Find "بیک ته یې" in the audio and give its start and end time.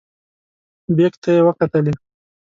0.95-1.41